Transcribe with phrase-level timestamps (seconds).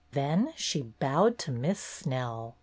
[0.13, 2.57] Then she bowed to Miss Snell.